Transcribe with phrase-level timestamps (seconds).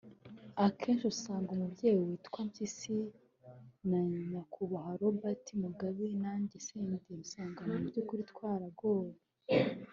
[0.65, 2.95] Akenshi usanga umubyeyi witwa Mpyisi
[3.89, 9.09] na Nyakubahwa Robert Mugabe nanjye Senderi usanga mu by’ukuri twaragowe